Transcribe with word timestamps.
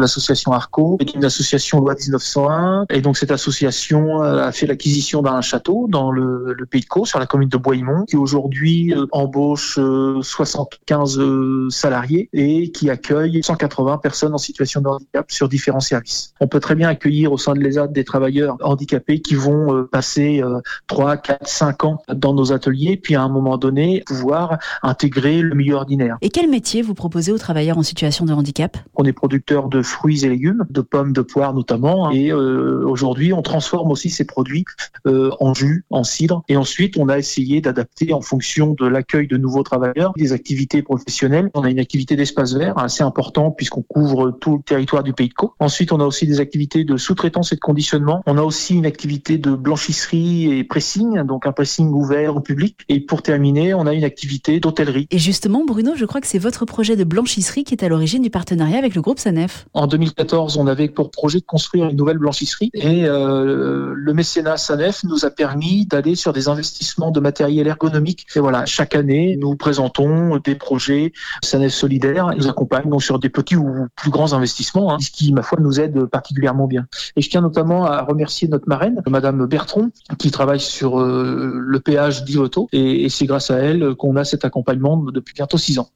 L'association 0.00 0.52
Arco 0.52 0.96
est 1.00 1.12
une 1.14 1.24
association 1.24 1.80
loi 1.80 1.96
1901 1.96 2.86
et 2.88 3.00
donc 3.00 3.16
cette 3.16 3.32
association 3.32 4.22
a 4.22 4.52
fait 4.52 4.68
l'acquisition 4.68 5.22
d'un 5.22 5.40
château 5.40 5.88
dans 5.88 6.12
le, 6.12 6.54
le, 6.56 6.66
pays 6.66 6.82
de 6.82 6.86
Caux 6.86 7.04
sur 7.04 7.18
la 7.18 7.26
commune 7.26 7.48
de 7.48 7.56
Boismont 7.56 8.04
qui 8.04 8.16
aujourd'hui 8.16 8.94
euh, 8.94 9.06
embauche 9.10 9.74
75 9.74 11.18
euh, 11.18 11.68
salariés 11.70 12.28
et 12.32 12.70
qui 12.70 12.90
accueille 12.90 13.42
180 13.42 13.98
personnes 13.98 14.34
en 14.34 14.38
situation 14.38 14.80
de 14.82 14.86
handicap 14.86 15.32
sur 15.32 15.48
différents 15.48 15.80
services. 15.80 16.32
On 16.38 16.46
peut 16.46 16.60
très 16.60 16.76
bien 16.76 16.88
accueillir 16.88 17.32
au 17.32 17.38
sein 17.38 17.54
de 17.54 17.58
l'ESAD 17.58 17.92
des 17.92 18.04
travailleurs 18.04 18.56
handicapés 18.62 19.20
qui 19.20 19.34
vont 19.34 19.84
passer 19.90 20.44
3, 20.86 21.16
4, 21.16 21.48
5 21.48 21.84
ans 21.84 22.02
dans 22.14 22.34
nos 22.34 22.52
ateliers 22.52 22.96
puis 22.96 23.16
à 23.16 23.22
un 23.22 23.28
moment 23.28 23.58
donné 23.58 24.04
pouvoir 24.06 24.58
intégrer 24.84 25.42
le 25.42 25.56
milieu 25.56 25.74
ordinaire. 25.74 26.18
Et 26.20 26.30
quel 26.30 26.48
métier 26.48 26.82
vous 26.82 26.94
proposez 26.94 27.32
aux 27.32 27.38
travailleurs 27.38 27.78
en 27.78 27.82
situation 27.82 28.24
de 28.26 28.32
handicap? 28.32 28.76
On 28.94 29.02
est 29.02 29.12
producteur 29.12 29.68
de 29.68 29.82
fruits 29.88 30.24
et 30.24 30.28
légumes, 30.28 30.66
de 30.70 30.80
pommes, 30.80 31.12
de 31.12 31.22
poires 31.22 31.54
notamment. 31.54 32.10
Et 32.10 32.30
euh, 32.30 32.84
aujourd'hui, 32.86 33.32
on 33.32 33.42
transforme 33.42 33.90
aussi 33.90 34.10
ces 34.10 34.24
produits 34.24 34.64
euh, 35.06 35.30
en 35.40 35.54
jus, 35.54 35.84
en 35.90 36.04
cidre. 36.04 36.42
Et 36.48 36.56
ensuite, 36.56 36.96
on 36.96 37.08
a 37.08 37.18
essayé 37.18 37.60
d'adapter 37.60 38.12
en 38.12 38.20
fonction 38.20 38.74
de 38.78 38.86
l'accueil 38.86 39.26
de 39.26 39.36
nouveaux 39.36 39.62
travailleurs 39.62 40.12
des 40.16 40.32
activités 40.32 40.82
professionnelles. 40.82 41.50
On 41.54 41.62
a 41.62 41.70
une 41.70 41.78
activité 41.78 42.16
d'espace 42.16 42.54
vert 42.54 42.78
assez 42.78 43.02
important 43.02 43.50
puisqu'on 43.50 43.82
couvre 43.82 44.30
tout 44.30 44.58
le 44.58 44.62
territoire 44.62 45.02
du 45.02 45.12
Pays 45.12 45.28
de 45.28 45.34
Caux. 45.34 45.54
Ensuite, 45.58 45.92
on 45.92 46.00
a 46.00 46.04
aussi 46.04 46.26
des 46.26 46.40
activités 46.40 46.84
de 46.84 46.96
sous-traitance 46.96 47.52
et 47.52 47.56
de 47.56 47.60
conditionnement. 47.60 48.22
On 48.26 48.38
a 48.38 48.42
aussi 48.42 48.74
une 48.74 48.86
activité 48.86 49.38
de 49.38 49.54
blanchisserie 49.54 50.58
et 50.58 50.64
pressing, 50.64 51.22
donc 51.22 51.46
un 51.46 51.52
pressing 51.52 51.88
ouvert 51.92 52.36
au 52.36 52.40
public. 52.40 52.76
Et 52.88 53.00
pour 53.00 53.22
terminer, 53.22 53.74
on 53.74 53.86
a 53.86 53.94
une 53.94 54.04
activité 54.04 54.60
d'hôtellerie. 54.60 55.06
Et 55.10 55.18
justement, 55.18 55.64
Bruno, 55.64 55.92
je 55.96 56.04
crois 56.04 56.20
que 56.20 56.26
c'est 56.26 56.38
votre 56.38 56.64
projet 56.64 56.96
de 56.96 57.04
blanchisserie 57.04 57.64
qui 57.64 57.74
est 57.74 57.84
à 57.84 57.88
l'origine 57.88 58.22
du 58.22 58.30
partenariat 58.30 58.78
avec 58.78 58.94
le 58.94 59.02
groupe 59.02 59.18
Sanef. 59.18 59.66
En 59.78 59.86
2014, 59.86 60.56
on 60.56 60.66
avait 60.66 60.88
pour 60.88 61.12
projet 61.12 61.38
de 61.38 61.44
construire 61.44 61.88
une 61.88 61.96
nouvelle 61.96 62.18
blanchisserie 62.18 62.70
et 62.74 63.04
euh, 63.04 63.92
le 63.94 64.12
mécénat 64.12 64.56
Sanef 64.56 65.04
nous 65.04 65.24
a 65.24 65.30
permis 65.30 65.86
d'aller 65.86 66.16
sur 66.16 66.32
des 66.32 66.48
investissements 66.48 67.12
de 67.12 67.20
matériel 67.20 67.68
ergonomique. 67.68 68.26
Et 68.34 68.40
voilà, 68.40 68.66
chaque 68.66 68.96
année, 68.96 69.38
nous 69.40 69.54
présentons 69.54 70.38
des 70.38 70.56
projets 70.56 71.12
Sanef 71.44 71.72
solidaires. 71.72 72.32
Ils 72.34 72.38
nous 72.38 72.48
accompagnent 72.48 72.90
donc 72.90 73.04
sur 73.04 73.20
des 73.20 73.28
petits 73.28 73.54
ou 73.54 73.86
plus 73.94 74.10
grands 74.10 74.32
investissements, 74.32 74.92
hein, 74.92 74.98
ce 74.98 75.12
qui, 75.12 75.32
ma 75.32 75.42
foi, 75.42 75.60
nous 75.60 75.78
aide 75.78 76.06
particulièrement 76.06 76.66
bien. 76.66 76.88
Et 77.14 77.22
je 77.22 77.30
tiens 77.30 77.42
notamment 77.42 77.84
à 77.84 78.02
remercier 78.02 78.48
notre 78.48 78.68
marraine, 78.68 79.00
Madame 79.06 79.46
Bertrand, 79.46 79.90
qui 80.18 80.32
travaille 80.32 80.58
sur 80.58 80.98
euh, 80.98 81.52
le 81.54 81.78
péage 81.78 82.24
d'Ivoto. 82.24 82.68
Et, 82.72 83.04
et 83.04 83.08
c'est 83.10 83.26
grâce 83.26 83.52
à 83.52 83.58
elle 83.58 83.94
qu'on 83.94 84.16
a 84.16 84.24
cet 84.24 84.44
accompagnement 84.44 84.96
depuis 84.96 85.34
bientôt 85.34 85.56
six 85.56 85.78
ans. 85.78 85.88